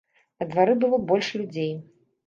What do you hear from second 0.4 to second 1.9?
двары было больш людзей.